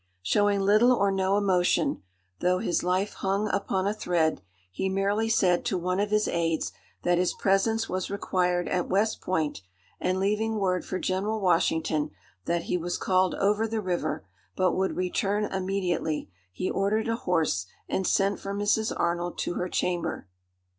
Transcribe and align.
Showing 0.23 0.61
little 0.61 0.93
or 0.93 1.11
no 1.11 1.37
emotion, 1.37 2.01
though 2.39 2.57
his 2.57 2.81
life 2.81 3.13
hung 3.13 3.47
upon 3.53 3.85
a 3.85 3.93
thread, 3.93 4.41
he 4.71 4.89
merely 4.89 5.29
said 5.29 5.63
to 5.65 5.77
one 5.77 5.99
of 5.99 6.09
his 6.09 6.27
aides 6.27 6.71
that 7.03 7.19
his 7.19 7.35
presence 7.35 7.87
was 7.87 8.09
required 8.09 8.67
at 8.67 8.89
West 8.89 9.21
Point; 9.21 9.61
and, 9.99 10.19
leaving 10.19 10.55
word 10.55 10.83
for 10.83 10.97
General 10.97 11.39
Washington 11.39 12.09
that 12.45 12.63
he 12.63 12.77
was 12.79 12.97
called 12.97 13.35
over 13.35 13.67
the 13.67 13.79
river, 13.79 14.25
but 14.55 14.71
would 14.71 14.95
return 14.95 15.45
immediately, 15.45 16.31
he 16.51 16.67
ordered 16.67 17.07
a 17.07 17.17
horse 17.17 17.67
and 17.87 18.07
sent 18.07 18.39
for 18.39 18.55
Mrs. 18.55 18.91
Arnold 18.97 19.37
to 19.37 19.53
her 19.53 19.69
chamber. 19.69 20.27